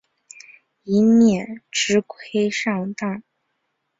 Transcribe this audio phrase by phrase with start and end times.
[0.81, 3.21] 以免吃亏上当